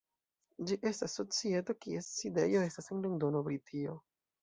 Ĝi 0.71 0.77
estas 0.91 1.13
societo 1.19 1.77
kies 1.85 2.09
sidejo 2.17 2.67
estas 2.73 2.93
en 2.97 3.07
Londono, 3.07 3.47
Britio. 3.53 4.01